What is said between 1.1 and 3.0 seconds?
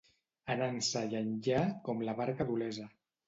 i enllà, com la barca d'Olesa.